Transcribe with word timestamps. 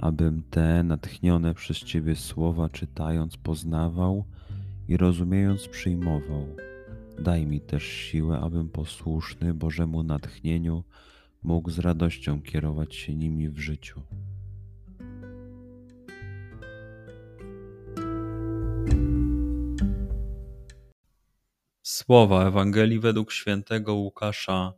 abym 0.00 0.42
te 0.50 0.82
natchnione 0.82 1.54
przez 1.54 1.78
Ciebie 1.78 2.16
słowa 2.16 2.68
czytając 2.68 3.36
poznawał 3.36 4.24
i 4.88 4.96
rozumiejąc 4.96 5.68
przyjmował. 5.68 6.56
Daj 7.18 7.46
mi 7.46 7.60
też 7.60 7.82
siłę, 7.84 8.40
abym 8.40 8.68
posłuszny 8.68 9.54
Bożemu 9.54 10.02
natchnieniu 10.02 10.84
mógł 11.42 11.70
z 11.70 11.78
radością 11.78 12.42
kierować 12.42 12.94
się 12.94 13.14
nimi 13.14 13.48
w 13.48 13.58
życiu. 13.58 14.02
Słowa 21.82 22.48
Ewangelii 22.48 23.00
według 23.00 23.32
świętego 23.32 23.94
Łukasza. 23.94 24.72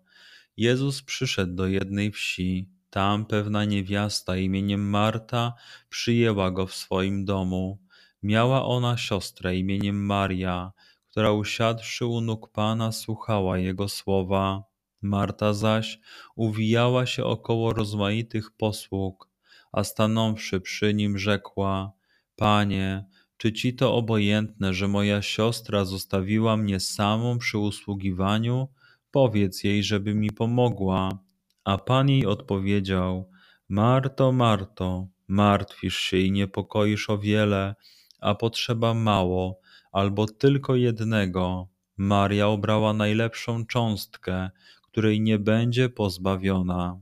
Jezus 0.56 1.02
przyszedł 1.02 1.54
do 1.54 1.66
jednej 1.66 2.10
wsi 2.10 2.68
tam 2.92 3.26
pewna 3.26 3.64
niewiasta 3.64 4.36
imieniem 4.36 4.90
Marta 4.90 5.54
przyjęła 5.88 6.50
go 6.50 6.66
w 6.66 6.74
swoim 6.74 7.24
domu. 7.24 7.78
Miała 8.22 8.64
ona 8.64 8.96
siostrę 8.96 9.56
imieniem 9.56 10.06
Maria, 10.06 10.72
która 11.10 11.32
usiadłszy 11.32 12.06
u 12.06 12.20
nóg 12.20 12.52
Pana 12.52 12.92
słuchała 12.92 13.58
jego 13.58 13.88
słowa. 13.88 14.64
Marta 15.02 15.54
zaś 15.54 16.00
uwijała 16.36 17.06
się 17.06 17.24
około 17.24 17.72
rozmaitych 17.72 18.50
posług, 18.50 19.30
a 19.72 19.84
stanąwszy 19.84 20.60
przy 20.60 20.94
nim 20.94 21.18
rzekła: 21.18 21.92
Panie, 22.36 23.04
czy 23.36 23.52
ci 23.52 23.74
to 23.74 23.94
obojętne, 23.94 24.74
że 24.74 24.88
moja 24.88 25.22
siostra 25.22 25.84
zostawiła 25.84 26.56
mnie 26.56 26.80
samą 26.80 27.38
przy 27.38 27.58
usługiwaniu? 27.58 28.68
Powiedz 29.10 29.64
jej, 29.64 29.82
żeby 29.82 30.14
mi 30.14 30.30
pomogła. 30.30 31.18
A 31.64 31.78
Pan 31.78 32.08
jej 32.08 32.26
odpowiedział: 32.26 33.30
Marto, 33.68 34.32
Marto, 34.32 35.08
martwisz 35.28 35.96
się 35.96 36.16
i 36.16 36.32
niepokoisz 36.32 37.10
o 37.10 37.18
wiele, 37.18 37.74
a 38.20 38.34
potrzeba 38.34 38.94
mało, 38.94 39.60
albo 39.92 40.26
tylko 40.26 40.76
jednego. 40.76 41.68
Maria 41.96 42.48
obrała 42.48 42.92
najlepszą 42.92 43.66
cząstkę, 43.66 44.50
której 44.82 45.20
nie 45.20 45.38
będzie 45.38 45.88
pozbawiona. 45.88 47.00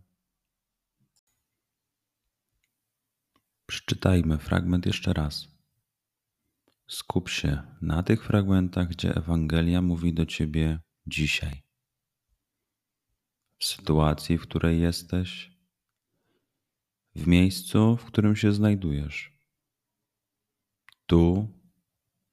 Przeczytajmy 3.67 4.39
fragment 4.39 4.87
jeszcze 4.87 5.13
raz. 5.13 5.49
Skup 6.89 7.29
się 7.29 7.63
na 7.83 8.03
tych 8.03 8.25
fragmentach, 8.25 8.89
gdzie 8.89 9.15
Ewangelia 9.15 9.83
mówi 9.83 10.15
do 10.15 10.27
ciebie 10.27 10.79
dzisiaj 11.07 11.70
w 13.61 13.65
sytuacji, 13.65 14.39
w 14.39 14.43
której 14.43 14.81
jesteś, 14.81 15.51
w 17.15 17.27
miejscu, 17.27 17.97
w 17.97 18.05
którym 18.05 18.37
się 18.37 18.53
znajdujesz, 18.53 19.33
tu 21.07 21.49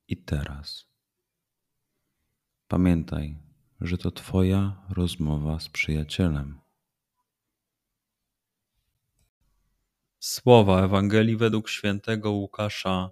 i 0.08 0.18
teraz. 0.18 0.86
Pamiętaj, 2.68 3.38
że 3.82 3.98
to 3.98 4.12
Twoja 4.12 4.86
rozmowa 4.90 5.60
z 5.60 5.70
przyjacielem. 5.70 6.60
Słowa 10.20 10.84
Ewangelii 10.84 11.38
według 11.38 11.70
świętego 11.70 12.32
Łukasza. 12.32 13.10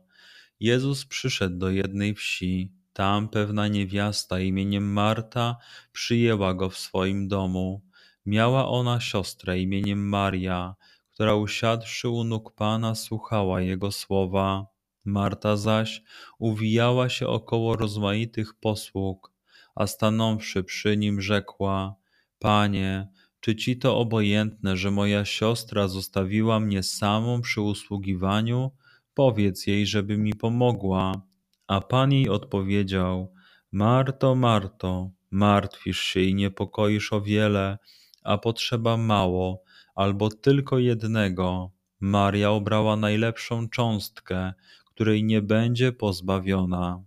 Jezus 0.60 1.06
przyszedł 1.06 1.58
do 1.58 1.70
jednej 1.70 2.16
wsi. 2.16 2.72
Tam 2.94 3.30
pewna 3.30 3.68
niewiasta 3.68 4.40
imieniem 4.40 4.94
Marta 4.94 5.58
przyjęła 5.92 6.54
go 6.54 6.70
w 6.70 6.78
swoim 6.78 7.28
domu. 7.28 7.82
Miała 8.26 8.68
ona 8.68 9.00
siostrę 9.00 9.60
imieniem 9.60 10.10
Maria, 10.10 10.76
która 11.14 11.36
usiadłszy 11.36 12.10
u 12.10 12.24
nóg 12.24 12.56
Pana 12.56 12.96
słuchała 12.96 13.62
Jego 13.62 13.92
słowa. 13.92 14.68
Marta 15.06 15.58
zaś 15.58 16.04
uwijała 16.40 17.10
się 17.10 17.28
około 17.28 17.76
rozmaitych 17.76 18.54
posług, 18.54 19.32
a 19.76 19.88
stanąwszy 19.88 20.64
przy 20.64 20.98
nim 20.98 21.22
rzekła: 21.22 21.96
Panie, 22.40 23.08
czy 23.40 23.56
ci 23.56 23.78
to 23.78 23.98
obojętne, 23.98 24.78
że 24.78 24.92
moja 24.92 25.26
siostra 25.26 25.88
zostawiła 25.88 26.60
mnie 26.60 26.84
samą 26.84 27.42
przy 27.42 27.62
usługiwaniu? 27.62 28.72
Powiedz 29.14 29.68
jej, 29.68 29.86
żeby 29.86 30.18
mi 30.18 30.34
pomogła. 30.34 31.22
A 31.68 31.82
Pan 31.82 32.12
jej 32.12 32.30
odpowiedział: 32.30 33.34
Marto, 33.72 34.36
Marto, 34.36 35.10
martwisz 35.32 36.00
się 36.00 36.22
i 36.22 36.36
niepokoisz 36.36 37.14
o 37.14 37.22
wiele 37.22 37.78
a 38.26 38.38
potrzeba 38.38 38.98
mało, 38.98 39.64
albo 39.96 40.30
tylko 40.30 40.80
jednego. 40.80 41.72
Maria 42.00 42.52
obrała 42.52 42.96
najlepszą 42.96 43.70
cząstkę, 43.70 44.54
której 44.86 45.24
nie 45.24 45.42
będzie 45.42 45.92
pozbawiona. 45.92 47.04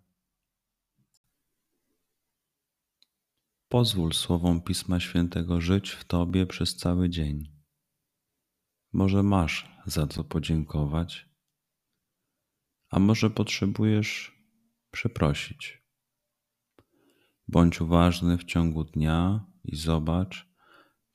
Pozwól 3.68 4.12
słowom 4.12 4.62
Pisma 4.62 5.00
Świętego 5.00 5.60
żyć 5.60 5.90
w 5.90 6.04
Tobie 6.04 6.46
przez 6.46 6.76
cały 6.76 7.08
dzień. 7.08 7.52
Może 8.92 9.22
masz 9.22 9.70
za 9.86 10.06
co 10.06 10.24
podziękować, 10.24 11.28
a 12.90 12.98
może 12.98 13.30
potrzebujesz 13.30 14.38
przeprosić. 14.90 15.82
Bądź 17.48 17.80
uważny 17.80 18.38
w 18.38 18.44
ciągu 18.44 18.84
dnia 18.84 19.46
i 19.64 19.76
zobacz, 19.76 20.47